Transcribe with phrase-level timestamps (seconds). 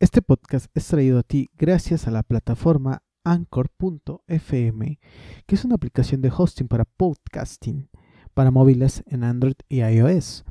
[0.00, 5.00] Este podcast es traído a ti gracias a la plataforma Anchor.fm,
[5.44, 7.88] que es una aplicación de hosting para podcasting
[8.32, 10.44] para móviles en Android y iOS.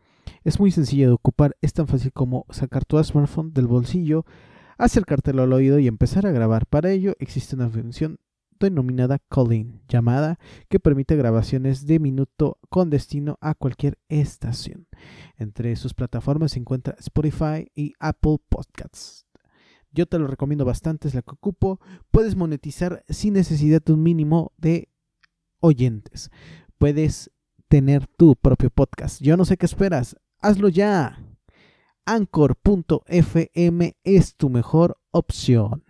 [0.43, 4.25] Es muy sencillo de ocupar, es tan fácil como sacar tu smartphone del bolsillo,
[4.77, 6.65] acercártelo al oído y empezar a grabar.
[6.65, 8.19] Para ello existe una función
[8.59, 14.87] denominada Calling, llamada que permite grabaciones de minuto con destino a cualquier estación.
[15.37, 19.26] Entre sus plataformas se encuentra Spotify y Apple Podcasts.
[19.91, 21.79] Yo te lo recomiendo bastante, es la que ocupo.
[22.11, 24.89] Puedes monetizar sin necesidad de un mínimo de
[25.59, 26.29] oyentes.
[26.77, 27.31] Puedes
[27.67, 29.21] tener tu propio podcast.
[29.21, 30.15] Yo no sé qué esperas.
[30.39, 31.19] Hazlo ya.
[32.05, 35.83] Anchor.fm es tu mejor opción.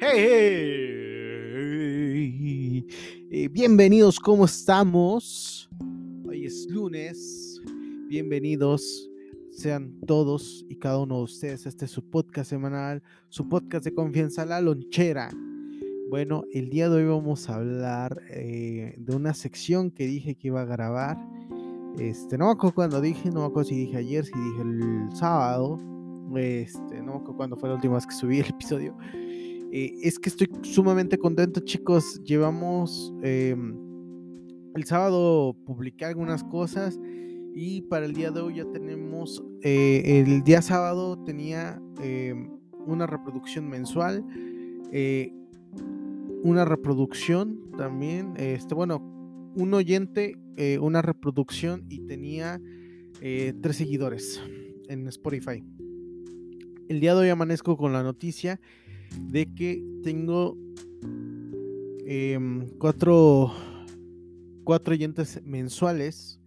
[0.00, 0.77] Hey, hey.
[3.30, 5.68] Eh, bienvenidos, ¿cómo estamos?
[6.26, 7.60] Hoy es lunes.
[8.08, 9.10] Bienvenidos
[9.50, 11.66] sean todos y cada uno de ustedes.
[11.66, 15.28] Este es su podcast semanal, su podcast de confianza, La Lonchera.
[16.08, 20.48] Bueno, el día de hoy vamos a hablar eh, de una sección que dije que
[20.48, 21.18] iba a grabar.
[21.98, 25.14] Este, no me acuerdo cuando dije, no me acuerdo si dije ayer, si dije el
[25.14, 25.78] sábado.
[26.34, 28.96] Este, no me acuerdo cuándo fue la última vez que subí el episodio.
[29.70, 32.22] Eh, es que estoy sumamente contento, chicos.
[32.24, 33.76] Llevamos em,
[34.74, 36.98] el sábado publiqué algunas cosas
[37.54, 39.42] y para el día de hoy ya tenemos.
[39.62, 42.50] Eh, el día sábado tenía em,
[42.86, 44.24] una reproducción mensual.
[44.90, 45.32] Eh,
[46.42, 48.34] una reproducción también.
[48.36, 49.02] Este, bueno,
[49.54, 50.36] un oyente,
[50.80, 52.60] una reproducción y tenía
[53.20, 54.40] tres seguidores
[54.88, 55.62] en Spotify.
[56.88, 58.60] El día de hoy amanezco con la noticia
[59.16, 60.56] de que tengo
[62.06, 63.52] em, cuatro,
[64.64, 66.40] cuatro oyentes mensuales,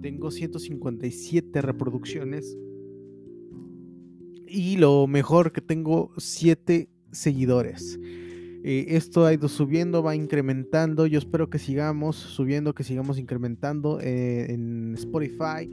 [0.00, 2.56] tengo 157 reproducciones
[4.46, 7.98] y lo mejor que tengo 7 seguidores.
[8.64, 11.06] Eh, esto ha ido subiendo, va incrementando.
[11.06, 15.68] Yo espero que sigamos subiendo, que sigamos incrementando eh, en Spotify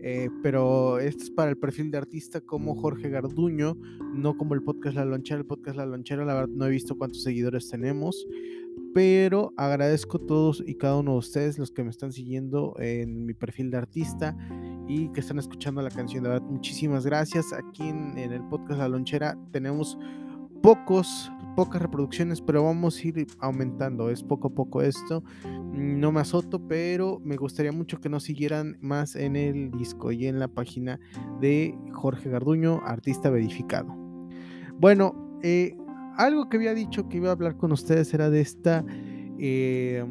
[0.00, 3.76] eh, pero esto es para el perfil de artista como Jorge Garduño,
[4.14, 5.40] no como el podcast La Lonchera.
[5.40, 8.26] El podcast La Lonchera, la verdad, no he visto cuántos seguidores tenemos,
[8.94, 13.26] pero agradezco a todos y cada uno de ustedes los que me están siguiendo en
[13.26, 14.36] mi perfil de artista
[14.88, 16.22] y que están escuchando la canción.
[16.22, 17.52] De verdad, muchísimas gracias.
[17.52, 19.98] Aquí en, en el podcast La Lonchera tenemos
[20.62, 24.10] pocos pocas reproducciones, pero vamos a ir aumentando.
[24.10, 25.24] Es poco a poco esto.
[25.72, 30.28] No me azoto, pero me gustaría mucho que nos siguieran más en el disco y
[30.28, 31.00] en la página
[31.40, 33.92] de Jorge Garduño, artista verificado.
[34.78, 35.76] Bueno, eh,
[36.16, 38.84] algo que había dicho que iba a hablar con ustedes era de esta.
[39.40, 40.06] Eh,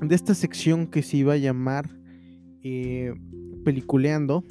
[0.00, 1.88] de esta sección que se iba a llamar
[2.64, 3.14] eh,
[3.64, 4.42] Peliculeando.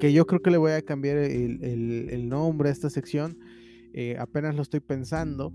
[0.00, 3.36] Que yo creo que le voy a cambiar el nombre a esta sección
[3.94, 5.52] eh, apenas lo estoy pensando.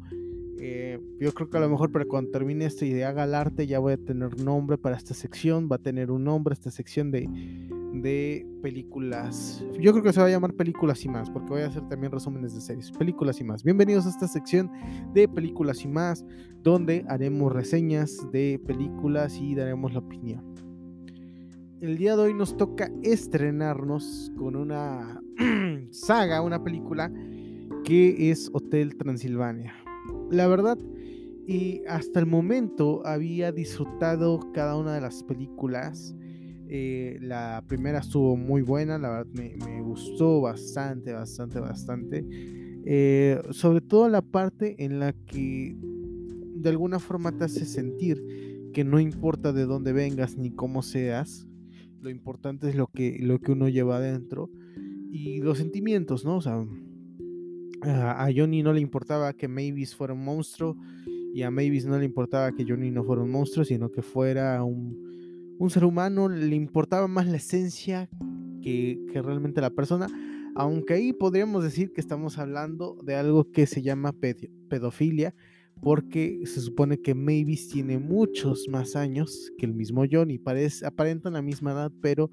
[0.62, 3.94] Eh, yo creo que a lo mejor para cuando termine esta idea galarte ya voy
[3.94, 7.30] a tener nombre para esta sección, va a tener un nombre esta sección de,
[7.94, 9.64] de películas.
[9.80, 12.12] Yo creo que se va a llamar películas y más, porque voy a hacer también
[12.12, 13.64] resúmenes de series, películas y más.
[13.64, 14.72] Bienvenidos a esta sección
[15.14, 16.26] de películas y más,
[16.62, 20.56] donde haremos reseñas de películas y daremos la opinión.
[21.82, 25.22] El día de hoy nos toca estrenarnos con una
[25.92, 27.10] saga, una película
[27.84, 29.74] que es Hotel Transilvania.
[30.30, 30.78] La verdad,
[31.48, 36.16] y hasta el momento había disfrutado cada una de las películas.
[36.68, 42.26] Eh, la primera estuvo muy buena, la verdad me, gustó bastante, bastante, bastante.
[42.86, 45.76] Eh, sobre todo la parte en la que
[46.56, 48.24] de alguna forma te hace sentir
[48.74, 51.48] que no importa de dónde vengas ni cómo seas,
[52.00, 54.52] lo importante es lo que, lo que uno lleva adentro
[55.12, 56.38] y los sentimientos, ¿no?
[56.38, 56.64] O sea,
[57.84, 60.76] a Johnny no le importaba que Mavis fuera un monstruo
[61.34, 64.64] y a Mavis no le importaba que Johnny no fuera un monstruo, sino que fuera
[64.64, 65.08] un,
[65.70, 68.10] ser humano, le importaba más la esencia
[68.62, 70.08] que, que, realmente la persona,
[70.56, 74.14] aunque ahí podríamos decir que estamos hablando de algo que se llama
[74.70, 75.36] pedofilia,
[75.82, 81.34] porque se supone que Mavis tiene muchos más años que el mismo Johnny, parece, aparentan
[81.34, 82.32] la misma edad, pero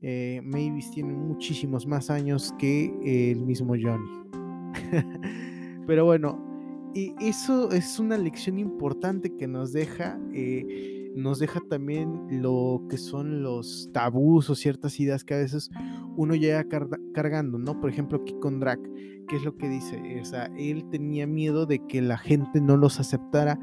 [0.00, 4.39] eh, Mavis tiene muchísimos más años que el mismo Johnny.
[5.86, 12.42] Pero bueno, y eso es una lección importante que nos deja eh, nos deja también
[12.42, 15.70] lo que son los tabús o ciertas ideas que a veces
[16.16, 16.66] uno llega
[17.12, 17.80] cargando, ¿no?
[17.80, 18.80] Por ejemplo, aquí con Drac,
[19.28, 20.00] ¿qué es lo que dice?
[20.20, 23.58] O sea, él tenía miedo de que la gente no los aceptara.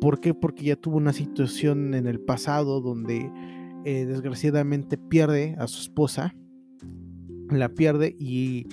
[0.00, 0.34] ¿Por qué?
[0.34, 3.30] Porque ya tuvo una situación en el pasado donde
[3.84, 6.34] eh, desgraciadamente pierde a su esposa,
[7.50, 8.66] la pierde y,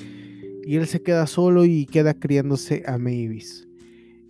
[0.67, 3.69] y él se queda solo y queda criándose a Mavis.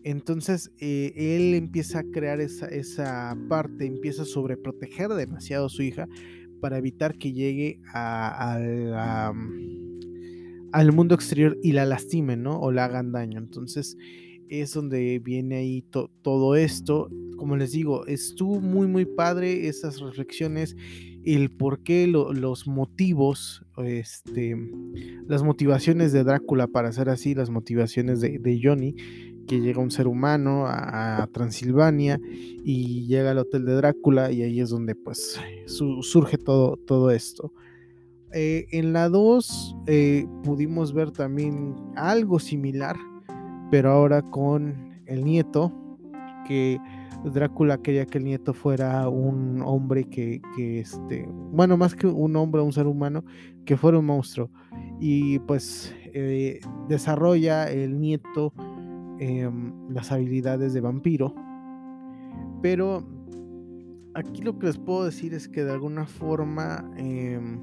[0.03, 5.81] Entonces eh, él empieza a crear esa, esa, parte, empieza a sobreproteger demasiado a su
[5.81, 6.07] hija
[6.61, 8.93] para evitar que llegue mm,
[10.73, 12.59] al mundo exterior y la lastimen, ¿no?
[12.59, 13.39] O la hagan daño.
[13.39, 13.97] Entonces
[14.47, 15.83] es donde viene ahí
[16.21, 17.09] todo esto.
[17.35, 20.75] Como les digo, estuvo muy, muy padre esas reflexiones,
[21.35, 24.55] el por qué los motivos, este,
[25.27, 28.95] las motivaciones de Drácula para ser así, las motivaciones de, Johnny
[29.47, 32.19] que llega un ser humano a, Transilvania
[32.63, 37.53] y llega al hotel de Drácula y ahí es donde pues surge todo, todo esto.
[38.33, 42.97] Eh, en la 2 eh, pudimos ver también algo similar,
[43.71, 45.73] pero ahora con el nieto,
[46.47, 46.77] que
[47.25, 52.61] Drácula quería que el nieto fuera un hombre que, este, bueno, más que un hombre,
[52.61, 53.23] un ser humano,
[53.65, 54.49] que fuera un monstruo.
[54.99, 58.53] Y pues eh, desarrolla el nieto
[59.19, 61.33] Em, las habilidades de vampiro.
[62.61, 63.07] Pero
[64.13, 67.59] aquí lo que les puedo decir es que de alguna forma em,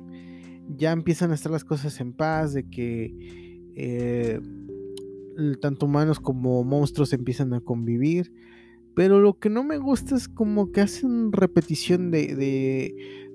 [0.77, 3.15] ya empiezan a estar las cosas en paz, de que
[3.77, 4.41] eh,
[5.61, 8.33] tanto humanos como monstruos empiezan a convivir.
[8.95, 12.35] Pero lo que no me gusta es como que hacen repetición de,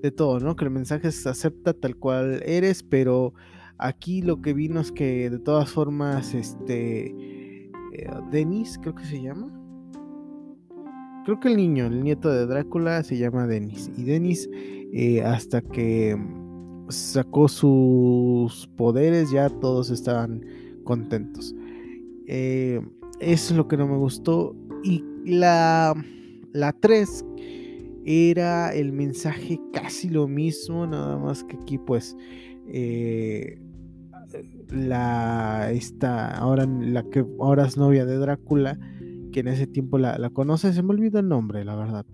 [0.02, 0.56] de, todo, ¿no?
[0.56, 3.34] Que el mensaje se acepta tal cual eres, pero
[3.78, 7.08] aquí lo que vino es que de todas formas, este
[7.94, 9.54] eh, Denis, creo que se llama.
[11.26, 13.92] Creo que el niño, el nieto de Drácula, se llama Denis.
[13.98, 14.50] Y Denis,
[14.94, 16.18] eh, hasta que
[16.88, 20.46] sacó sus poderes, ya todos estaban
[20.84, 21.54] contentos.
[22.26, 22.82] Eh,
[23.20, 24.56] eso es lo que no me gustó.
[24.84, 25.94] Y la,
[26.54, 27.26] la 3
[28.06, 32.16] era el mensaje casi lo mismo, nada más que aquí pues
[34.72, 38.80] la esta ahora la que ahora es novia de Drácula
[39.32, 42.06] que en ese tiempo la, conoce se me olvida el nombre la verdad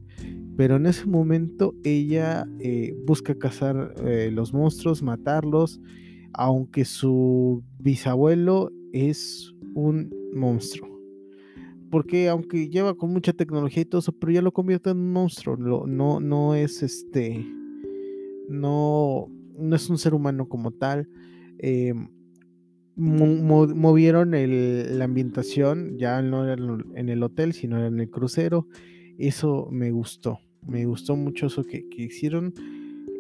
[0.58, 5.82] pero en ese momento ella eh, busca cazar eh, los monstruos matarlos
[6.34, 10.95] aunque su bisabuelo es un monstruo
[11.92, 15.12] porque aunque lleva con mucha tecnología y todo eso pero ya lo convierte en un
[15.12, 17.46] monstruo no no es este
[18.50, 19.28] no
[19.58, 21.08] no es un ser humano como tal
[21.60, 22.10] Em,
[22.98, 26.62] movieron la ambientación, ya no era
[26.96, 28.68] en el hotel, sino en el crucero.
[29.18, 32.54] Eso me gustó, me gustó mucho eso que, hicieron.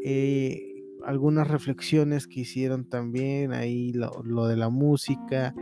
[0.03, 0.71] Eh,
[1.03, 5.53] algunas reflexiones que hicieron también, ahí lo, de la música,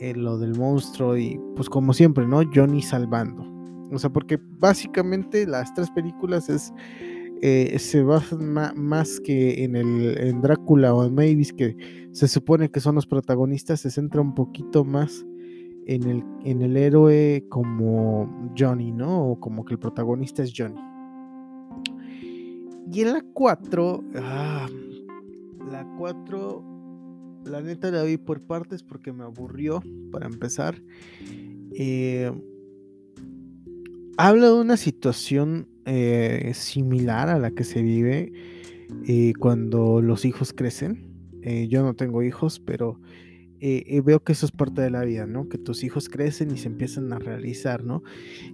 [0.00, 2.42] eh, lo del monstruo y pues como siempre, ¿no?
[2.54, 3.44] Johnny salvando.
[3.92, 6.72] O sea, porque básicamente las tres películas es
[7.42, 11.76] eh, se basan más que en el en Drácula o en Mavis, que
[12.12, 15.24] se supone que son los protagonistas, se centra un poquito más
[15.86, 19.30] en el, en el héroe como Johnny, ¿no?
[19.30, 20.80] O como que el protagonista es Johnny.
[22.92, 24.68] Y en la 4, ah,
[25.70, 26.64] la 4,
[27.46, 30.82] la neta la vi por partes porque me aburrió, para empezar.
[31.74, 32.30] Eh,
[34.16, 38.32] habla de una situación eh, similar a la que se vive
[39.06, 41.04] eh, cuando los hijos crecen.
[41.68, 42.98] Yo no tengo hijos, pero
[43.60, 45.48] veo que eso es parte de la vida, ¿no?
[45.48, 48.02] Que tus hijos crecen y se empiezan a realizar, ¿no?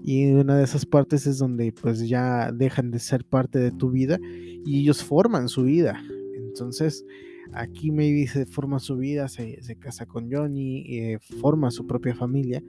[0.04, 3.90] Y una de esas partes es donde pues ya dejan de ser parte de tu
[3.90, 4.18] vida
[4.66, 6.04] y ellos forman su vida.
[6.36, 7.06] Entonces,
[7.52, 12.62] aquí maybe se forma su vida, se, se casa con Johnny, forma su propia familia,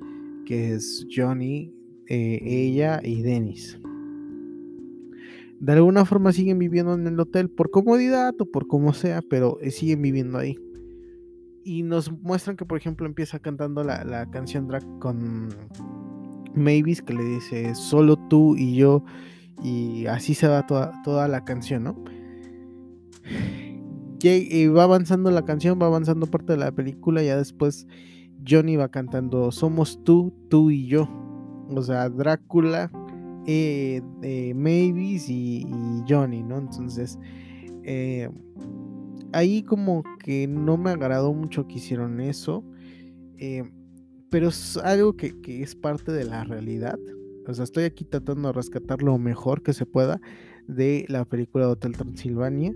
[0.45, 1.73] que es Johnny,
[2.07, 3.79] ella y Dennis
[5.63, 9.59] de alguna forma siguen viviendo en el hotel por comodidad o por como sea, pero
[9.61, 10.57] eh, siguen viviendo ahí.
[11.63, 15.47] Y nos muestran que, por ejemplo, empieza cantando la, canción drag con
[16.53, 19.05] Mavis, que le dice solo tú y yo,
[19.63, 22.03] y así se va toda, toda la canción, ¿no?
[24.23, 27.87] Y va avanzando la canción, va avanzando parte de la película, ya después
[28.47, 31.09] Johnny va cantando Somos tú, tú y yo.
[31.69, 32.91] O sea, Drácula
[33.45, 35.65] eh, de Mavis y,
[36.07, 36.57] Johnny, ¿no?
[36.57, 37.19] Entonces,
[37.83, 38.29] eh,
[39.33, 42.63] ahí como que no me agradó mucho que hicieron eso,
[43.37, 43.63] eh,
[44.29, 46.97] pero es algo que, es parte de la realidad.
[47.45, 50.21] O sea, estoy aquí tratando de rescatar lo mejor que se pueda
[50.67, 52.73] de la película Hotel Transilvania.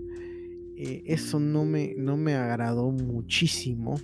[0.80, 3.96] Eh, eso no me, no me agradó muchísimo.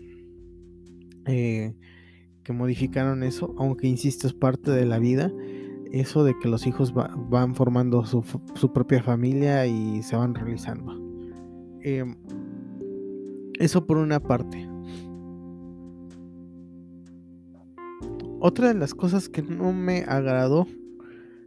[1.24, 1.72] Eh,
[2.42, 5.32] que modificaron eso, aunque insisto, es parte de la vida.
[5.92, 8.22] Eso de que los hijos van formando su,
[8.72, 11.00] propia familia y se van realizando.
[11.80, 12.16] Em,
[13.60, 14.68] eso por una parte.
[18.40, 20.66] Otra de las cosas que no me agradó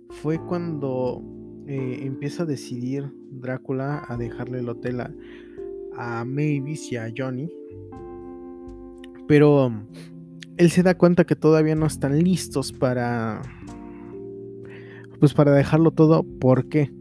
[0.10, 1.22] fue cuando
[1.68, 5.12] eh, empieza a decidir Drácula a dejarle el hotel a,
[5.98, 7.50] a Mavis y a Johnny.
[9.28, 9.86] Pero um,
[10.58, 13.42] él se da cuenta que todavía no están listos para.
[15.20, 16.24] Pues para dejarlo todo.
[16.24, 16.92] ¿Por qué?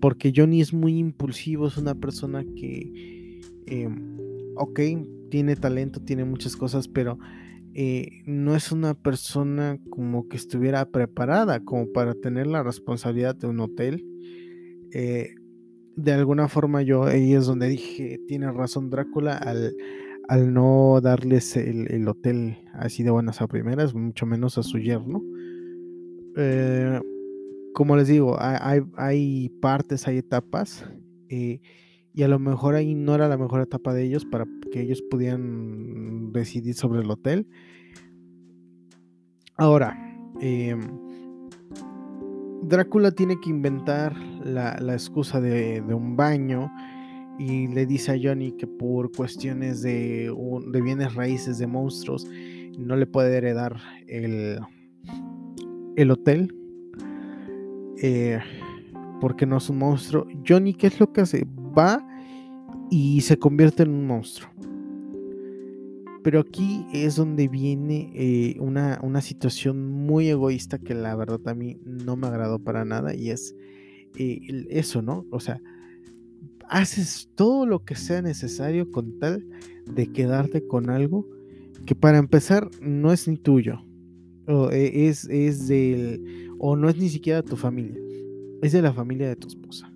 [0.00, 3.40] Porque Johnny es muy impulsivo, es una persona que.
[3.66, 4.18] Em,
[4.56, 4.80] ok,
[5.30, 7.18] tiene talento, tiene muchas cosas, pero
[7.76, 13.48] eh, no es una persona como que estuviera preparada como para tener la responsabilidad de
[13.48, 14.04] un hotel.
[14.92, 15.34] Eh,
[15.96, 19.74] de alguna forma yo ahí es donde dije, tiene razón Drácula al,
[20.28, 25.20] al no darles el, hotel así de buenas a primeras, mucho menos a su yerno.
[26.36, 27.00] Eh,
[27.74, 30.88] como les digo, hay, hay, partes, hay etapas,
[32.14, 35.02] y a lo mejor ahí no era la mejor etapa de ellos para que ellos
[35.10, 37.46] pudieran decidir sobre el hotel.
[39.56, 39.96] Ahora,
[40.40, 40.80] em,
[42.62, 46.70] Drácula tiene que inventar la, excusa de, un baño
[47.38, 50.32] y le dice a Johnny que por cuestiones de,
[50.72, 52.26] de bienes raíces de monstruos
[52.78, 54.60] no le puede heredar el,
[55.96, 56.54] el hotel
[58.02, 58.38] eh,
[59.20, 60.26] porque no es un monstruo.
[60.46, 61.46] Johnny, ¿qué es lo que hace?
[61.76, 62.06] Va
[62.90, 64.50] y se convierte en un monstruo.
[66.22, 71.78] Pero aquí es donde viene eh, una, situación muy egoísta que la verdad a mí
[71.84, 73.54] no me agradó para nada y es
[74.16, 75.26] eh, eso, ¿no?
[75.30, 75.60] O sea,
[76.68, 79.46] haces todo lo que sea necesario con tal
[79.84, 81.28] de quedarte con algo
[81.84, 83.84] que para empezar no es ni tuyo,
[84.46, 88.00] o e, es, es del, o no es ni siquiera tu familia,
[88.62, 89.93] es de la familia de tu esposa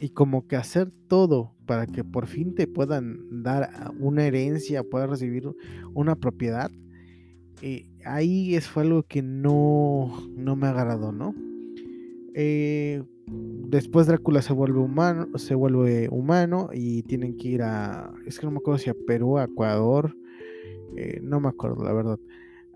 [0.00, 5.10] y como que hacer todo para que por fin te puedan dar una herencia, puedas
[5.10, 5.48] recibir
[5.94, 6.70] una propiedad,
[7.60, 11.34] eh, ahí es fue algo que no, no me agradó, ¿no?
[12.34, 18.40] Eh, después Drácula se vuelve humano, se vuelve humano y tienen que ir a, es
[18.40, 20.16] que no me acuerdo si a Perú, a Ecuador,
[20.96, 22.18] eh, no me acuerdo la verdad,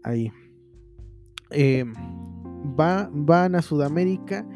[0.03, 0.31] ahí.
[2.79, 4.47] Va, van a Sudamérica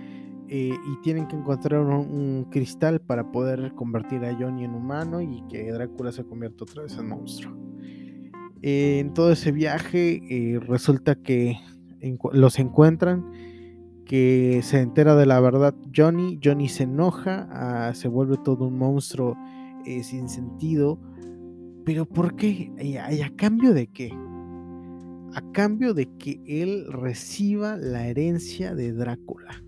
[0.50, 5.42] eh, y tienen que encontrar un, cristal para poder convertir a Johnny en humano y
[5.50, 7.54] que Drácula se convierta otra vez en monstruo.
[8.62, 11.58] Eh, en todo ese viaje eh, resulta que
[12.32, 13.30] los encuentran,
[14.06, 18.78] que se entera de la verdad Johnny, Johnny se enoja, ah, se vuelve todo un
[18.78, 19.36] monstruo
[20.02, 20.98] sin sentido,
[21.84, 22.70] pero ¿por qué?
[22.78, 24.12] ¿Y a cambio de qué?
[25.34, 29.62] A cambio de que él reciba la herencia de Drácula.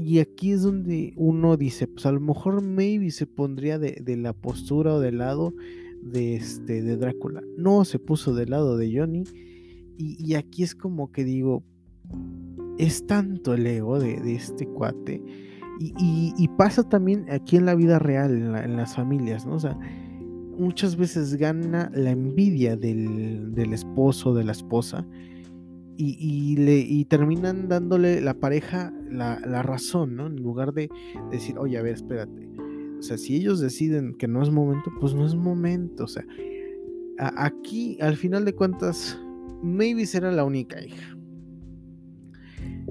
[0.00, 4.32] Y aquí es donde uno dice, pues a lo mejor maybe se pondría de, la
[4.32, 5.52] postura o del lado
[6.00, 7.42] de, este, de Drácula.
[7.56, 9.24] No, se puso del lado de Johnny.
[9.96, 11.64] Y, aquí es como que digo,
[12.78, 15.20] es tanto el ego de, este cuate.
[15.80, 19.56] Y, pasa también aquí en la vida real, en, las familias, ¿no?
[19.56, 19.76] O sea,
[20.56, 25.04] muchas veces gana la envidia del, del esposo, de la esposa
[26.00, 30.28] y, terminan dándole la pareja la, razón, ¿no?
[30.28, 30.88] En lugar de
[31.32, 32.48] decir, oye, a ver, espérate.
[32.98, 36.04] O sea, si ellos deciden que no es momento, pues no es momento.
[36.04, 36.24] O sea,
[37.18, 39.18] aquí, al final de cuentas,
[39.62, 41.16] maybe será la única hija.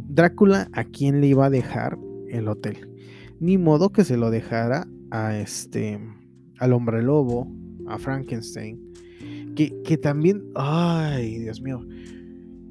[0.10, 1.98] Drácula, ¿a quién le iba a dejar
[2.28, 2.90] el hotel?
[3.40, 6.00] Ni modo que se lo dejara a este,
[6.60, 7.50] al hombre lobo,
[7.88, 8.82] a Frankenstein.
[9.56, 11.84] Que, que también, ay, Dios mío,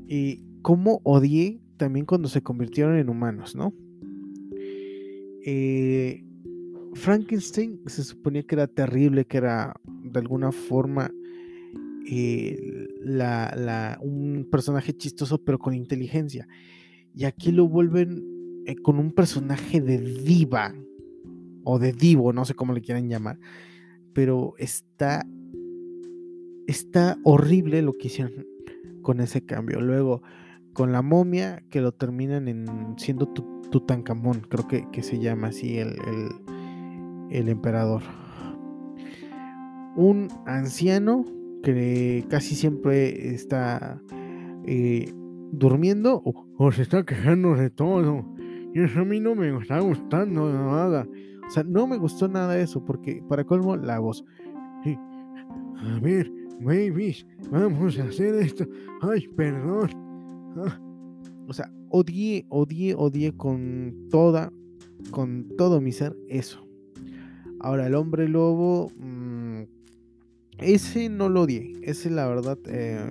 [0.07, 3.75] y cómo odié también cuando se convirtieron en humanos, ¿no?
[5.45, 6.25] Eh,
[6.95, 11.11] Frankenstein se suponía que era terrible, que era de alguna forma
[12.09, 12.89] eh,
[14.01, 16.49] un personaje chistoso pero con inteligencia.
[17.15, 18.25] Y aquí lo vuelven
[18.67, 20.75] eh, con un personaje de diva
[21.65, 23.39] o de divo, no sé cómo le quieran llamar,
[24.13, 25.27] pero está
[26.67, 28.45] está horrible lo que hicieron
[29.07, 29.81] con ese cambio.
[29.81, 30.21] Luego,
[30.73, 35.79] con la momia, que lo terminan en siendo Tutankamón, creo que, que se llama así
[35.79, 35.95] el,
[37.31, 38.03] el, emperador.
[39.95, 41.25] Un anciano
[41.63, 44.03] que casi siempre está
[44.65, 45.13] eh,
[45.53, 48.27] durmiendo o, se está quejando de todo.
[48.75, 51.07] Y eso a mí no me está gustando nada.
[51.47, 54.25] O sea, no me gustó nada eso, porque para colmo la voz.
[55.79, 56.29] A ver,
[56.61, 58.67] babies, vamos a hacer esto.
[59.01, 59.91] Ay, perdón.
[60.57, 60.81] Ah.
[61.49, 64.53] O sea, odié, odié, odié con toda,
[65.11, 66.67] con todo mi ser eso.
[67.61, 69.63] Ahora, el hombre lobo, mm,
[70.59, 71.73] ese no lo odié.
[71.83, 73.11] Ese, la verdad, eh,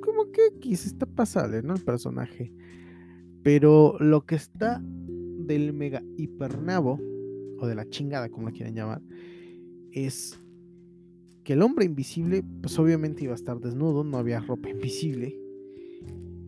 [0.00, 1.74] como que quise está pasable, ¿no?
[1.74, 2.52] El personaje.
[3.42, 7.00] Pero lo que está del mega hipernabo,
[7.60, 9.02] o de la chingada, como lo quieran llamar,
[9.92, 10.38] es
[11.48, 15.34] que el hombre invisible, pues obviamente iba a estar desnudo, no había ropa invisible.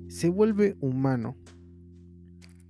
[0.09, 1.39] Se vuelve humano,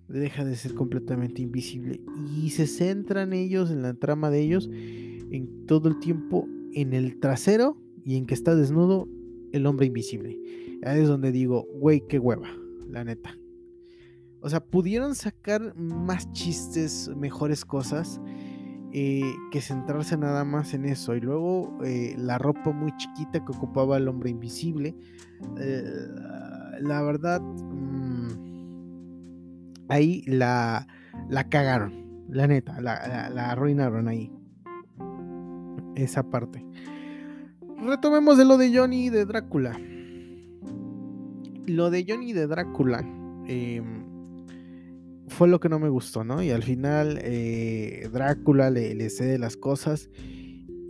[0.06, 2.00] deja de ser completamente invisible
[2.40, 7.18] y se centran ellos en la trama de ellos en todo el tiempo en el
[7.18, 9.08] trasero y en que está desnudo
[9.50, 10.38] el hombre invisible.
[10.84, 12.48] Ahí es donde digo, güey, qué hueva,
[12.88, 13.36] la neta.
[14.40, 18.20] O sea, pudieron sacar más chistes, mejores cosas,
[18.92, 21.14] eh, que centrarse nada más en eso.
[21.14, 24.96] Y luego eh, la ropa muy chiquita que ocupaba el hombre invisible.
[25.58, 25.84] Eh,
[26.80, 28.28] la verdad, mm,
[29.88, 30.86] ahí la,
[31.28, 34.32] la cagaron, la neta, la, la arruinaron ahí.
[35.94, 36.64] Esa parte.
[37.82, 39.78] Retomemos de lo de Johnny de Drácula.
[41.66, 43.04] Lo de Johnny de Drácula.
[43.46, 43.82] Eh,
[45.40, 46.42] fue lo que no me gustó, ¿no?
[46.42, 50.10] Y al final eh, Drácula le, cede las cosas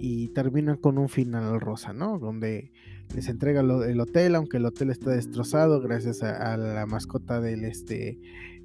[0.00, 2.18] y termina con un final rosa, ¿no?
[2.18, 2.72] Donde
[3.14, 8.18] les entrega el hotel, aunque el hotel está destrozado gracias a, la mascota del este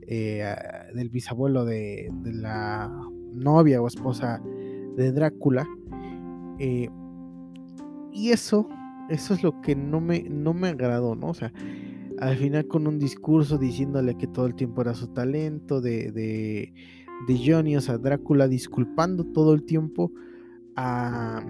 [0.07, 0.55] eh,
[0.95, 2.89] del bisabuelo de, la
[3.31, 4.41] novia o esposa
[4.97, 5.67] de Drácula.
[6.57, 6.89] Eh,
[8.11, 8.67] y eso,
[9.11, 11.27] eso es lo que no me, no me agradó, ¿no?
[11.27, 11.53] O sea,
[12.19, 16.73] al final con un discurso diciéndole que todo el tiempo era su talento de, de,
[17.45, 20.11] Johnny, o sea, Drácula disculpando todo el tiempo
[20.75, 21.43] a,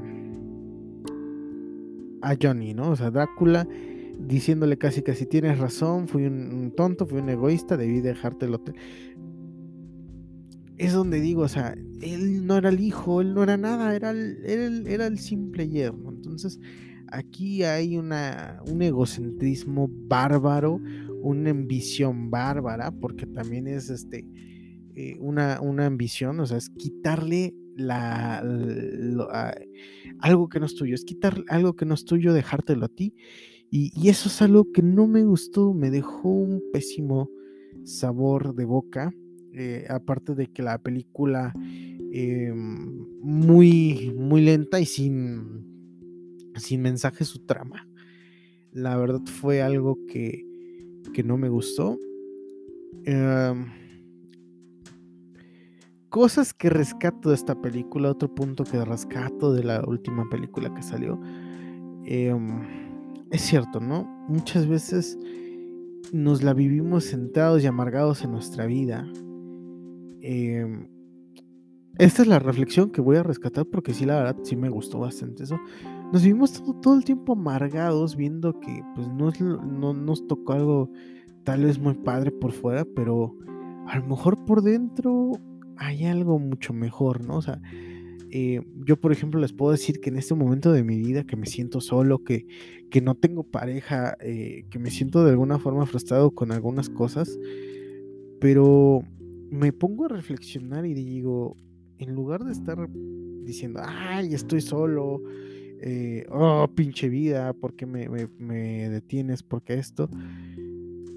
[2.22, 2.91] a Johnny, ¿no?
[2.91, 3.67] O sea, Drácula
[4.19, 8.56] diciéndole casi que si tienes razón, fui un, tonto, fui un egoísta, debí dejarte el
[8.56, 8.75] hotel.
[10.78, 14.12] Es donde digo, o sea, él no era el hijo, él no era nada, era
[14.12, 16.10] el, era el simple yerno.
[16.10, 16.60] Entonces,
[17.12, 20.80] aquí hay una, un egocentrismo bárbaro,
[21.22, 24.26] una ambición bárbara, porque también es este,
[24.96, 28.39] eh, una, una, ambición, o sea, es quitarle la,
[30.20, 33.13] algo que no es tuyo, es quitar algo que no es tuyo, dejártelo a ti.
[33.72, 37.30] Y, eso es algo que no me gustó, me dejó un pésimo
[37.84, 39.13] sabor de boca.
[39.58, 41.54] Eh, aparte de que la película
[42.12, 45.75] eh, muy, muy lenta y sin
[46.56, 47.88] sin mensaje su trama.
[48.72, 50.46] La verdad fue algo que,
[51.13, 51.98] que no me gustó.
[53.06, 53.68] Em,
[56.10, 60.84] cosas que rescato de esta película, otro punto que rescato de la última película que
[60.84, 61.20] salió.
[62.06, 62.62] Em,
[63.32, 64.04] es cierto, ¿no?
[64.28, 65.18] Muchas veces
[66.12, 69.08] nos la vivimos sentados y amargados en nuestra vida.
[70.22, 70.88] Em,
[71.98, 75.00] esta es la reflexión que voy a rescatar porque sí, la verdad, sí me gustó
[75.00, 75.58] bastante eso
[76.12, 79.32] nos vivimos todo, el tiempo amargados viendo que pues no,
[79.63, 80.89] no nos tocó algo
[81.44, 83.36] tal vez muy padre por fuera, pero
[83.88, 85.34] a lo mejor por dentro
[85.78, 87.38] hay algo mucho mejor, ¿no?
[87.38, 87.62] O sea,
[88.32, 91.36] eh, yo por ejemplo les puedo decir que en este momento de mi vida que
[91.36, 92.48] me siento solo, que,
[92.89, 97.38] que no tengo pareja, eh, que me siento de alguna forma frustrado con algunas cosas,
[98.39, 99.02] pero
[99.50, 101.56] me pongo a reflexionar y digo,
[101.98, 102.89] en lugar de estar
[103.44, 105.22] diciendo, ay, estoy solo,
[105.82, 109.44] eh, oh, pinche vida, ¿por qué me, detienes?
[109.44, 110.10] ¿Por qué esto?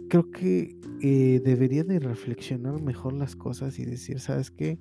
[0.08, 4.78] Creo que eh, debería de reflexionar mejor las cosas y decir, ¿sabes qué?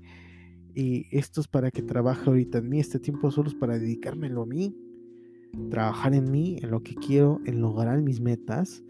[0.73, 4.43] Y esto es para que trabaje ahorita en mí, este tiempo solo es para dedicármelo
[4.43, 4.75] a mí,
[5.69, 8.83] trabajar en mí, en lo que quiero, en lograr mis metas,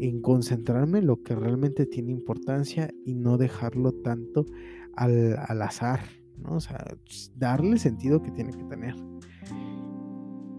[0.00, 4.46] en concentrarme en lo que realmente tiene importancia y no dejarlo tanto
[4.94, 6.00] al, al azar,
[6.38, 6.56] ¿no?
[6.56, 6.84] O sea,
[7.36, 8.94] darle sentido que tiene que tener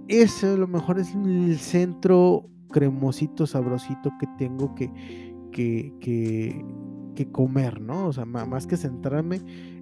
[0.07, 4.91] ese a lo mejor es el centro cremosito, sabrosito que tengo que,
[5.51, 5.93] que,
[7.15, 8.07] que, comer, ¿no?
[8.07, 9.41] O sea, más que centrarme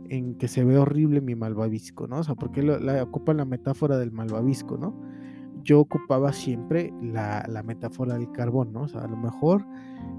[0.10, 2.20] en que se ve horrible mi malvavisco, ¿no?
[2.20, 5.00] O sea, porque la, ocupa la metáfora del malvavisco, ¿no?
[5.64, 8.84] Yo ocupaba siempre la, metáfora del carbón, ¿no?
[8.84, 9.66] O sea, a lo mejor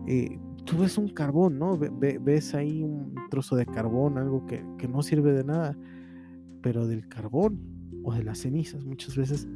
[0.06, 1.78] eh, tú ves un carbón, ¿no?
[1.78, 5.78] ves ahí un trozo de carbón, algo que, que no sirve de nada,
[6.62, 7.60] pero del carbón
[8.02, 9.48] o de las cenizas muchas veces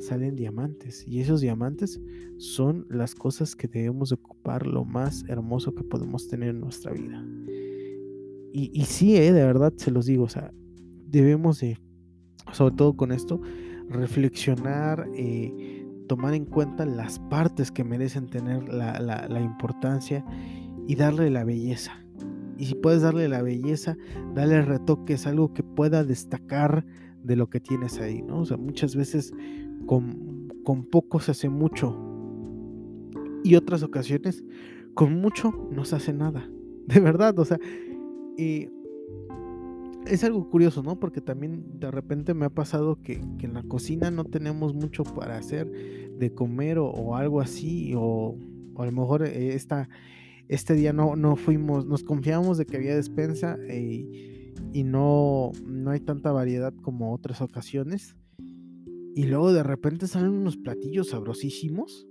[0.00, 1.06] salen diamantes.
[1.06, 2.00] Y esos diamantes
[2.38, 7.24] son las cosas que debemos ocupar lo más hermoso que podemos tener en nuestra vida.
[8.52, 10.52] Y, y sí, eh, de verdad se los digo, o sea,
[11.06, 11.78] debemos de,
[12.52, 13.40] sobre todo con esto,
[13.88, 20.24] reflexionar, eh, tomar en cuenta las partes que merecen tener la, la importancia
[20.86, 22.06] y darle la belleza.
[22.58, 23.96] Y si puedes darle la belleza,
[24.34, 26.86] darle el retoque, es algo que pueda destacar
[27.22, 28.40] de lo que tienes ahí, ¿no?
[28.40, 29.32] O sea, muchas veces
[29.84, 31.96] con, poco se hace mucho.
[33.44, 34.44] Y otras ocasiones,
[34.94, 36.48] con mucho no se hace nada.
[36.86, 37.58] De verdad, o sea,
[38.36, 38.68] y
[40.06, 40.98] es algo curioso, ¿no?
[40.98, 45.36] Porque también de repente me ha pasado que, en la cocina no tenemos mucho para
[45.36, 45.70] hacer
[46.16, 48.36] de comer o, algo así, o,
[48.76, 49.88] a lo mejor eh, esta,
[50.48, 55.90] este día no, no fuimos, nos confiamos de que había despensa eh, y no, no
[55.90, 58.16] hay tanta variedad como otras ocasiones.
[59.16, 62.06] Y luego de repente salen unos platillos sabrosísimos.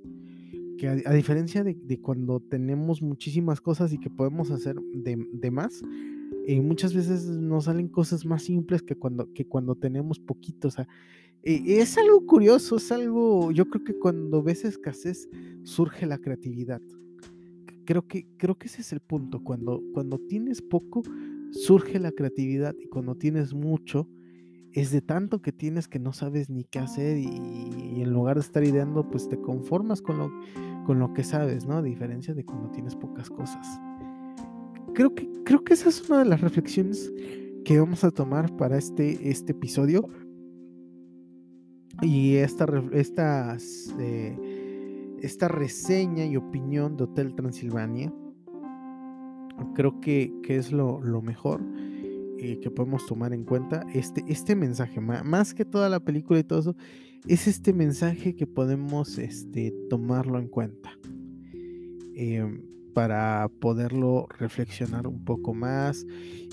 [0.79, 5.83] Que a, diferencia de, cuando tenemos muchísimas cosas y que podemos hacer de, más,
[6.47, 10.69] eh, muchas veces nos salen cosas más simples que cuando, que cuando tenemos poquito.
[10.69, 10.71] O
[11.43, 13.51] eh, es algo curioso, es algo.
[13.51, 15.29] Yo creo que cuando ves escasez
[15.61, 16.81] surge la creatividad.
[17.85, 19.43] Creo que, creo que ese es el punto.
[19.43, 21.03] Cuando, cuando tienes poco,
[21.51, 22.73] surge la creatividad.
[22.79, 24.09] Y cuando tienes mucho,
[24.75, 28.41] es de tanto que tienes que no sabes ni qué hacer y, en lugar de
[28.41, 30.31] estar ideando, pues te conformas con lo,
[30.85, 31.77] con lo que sabes, ¿no?
[31.77, 33.65] A diferencia de cuando tienes pocas cosas.
[34.93, 37.11] Creo que, creo que esa es una de las reflexiones
[37.63, 40.09] que vamos a tomar para este, este episodio.
[42.01, 43.57] Y esta, esta,
[43.97, 48.13] eh, esta reseña y opinión de Hotel Transilvania,
[49.73, 51.61] creo que, que es lo, lo mejor.
[52.45, 53.87] Eh, que podemos tomar en cuenta.
[53.95, 56.75] Este, este mensaje, más que toda la película y todo eso,
[57.27, 60.91] es este mensaje que podemos este, tomarlo en cuenta.
[62.13, 62.61] Em,
[62.93, 66.05] para poderlo reflexionar un poco más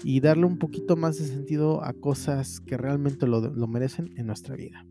[0.02, 4.56] y darle un poquito más de sentido a cosas que realmente lo, merecen en nuestra
[4.56, 4.86] vida.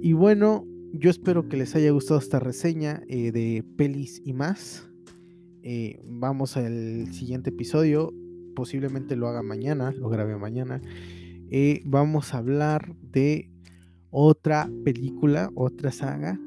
[0.00, 4.88] Y bueno, yo espero que les haya gustado esta reseña eh, de pelis y más.
[5.64, 8.12] Eh, vamos al siguiente episodio
[8.54, 10.80] posiblemente lo haga mañana, lo grabe mañana.
[11.50, 13.50] Eh, vamos a hablar de
[14.10, 16.38] otra película, otra saga.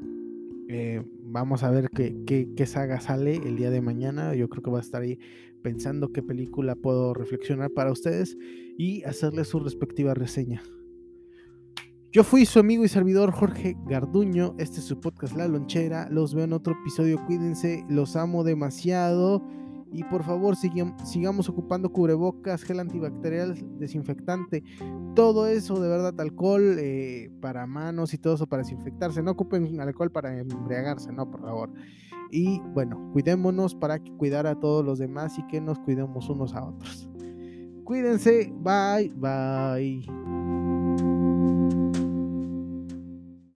[0.70, 4.34] Eh, vamos a ver qué, qué, saga sale el día de mañana.
[4.36, 5.20] Yo creo que va a estar ahí
[5.63, 8.38] pensando qué película puedo reflexionar para ustedes
[8.78, 10.62] y hacerles su respectiva reseña.
[12.12, 14.56] Yo fui su amigo y servidor Jorge Garduño.
[14.58, 16.10] Este es su podcast La Lonchera.
[16.10, 17.24] Los veo en otro episodio.
[17.26, 19.43] Cuídense, los amo demasiado.
[19.91, 24.63] Y por favor, sigamos ocupando cubrebocas, gel antibacterial, desinfectante,
[25.15, 29.23] todo eso de verdad, alcohol eh, para manos y todo eso para desinfectarse.
[29.23, 31.71] No ocupen alcohol para embriagarse, no, por favor.
[32.32, 36.65] Y bueno, cuidémonos para cuidar a todos los demás y que nos cuidemos unos a
[36.65, 37.10] otros.
[37.84, 40.66] Cuídense, bye, bye.